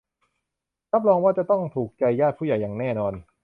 [0.91, 3.13] รับรองว่าจะต้องถูกใจญาติผู้ใหญ่อย่างแน่นอน